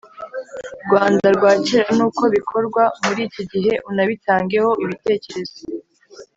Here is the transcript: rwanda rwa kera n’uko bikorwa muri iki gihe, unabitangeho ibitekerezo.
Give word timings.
rwanda 0.85 1.27
rwa 1.37 1.51
kera 1.65 1.91
n’uko 1.97 2.23
bikorwa 2.35 2.83
muri 3.05 3.21
iki 3.27 3.43
gihe, 3.51 3.73
unabitangeho 3.89 4.69
ibitekerezo. 4.83 5.59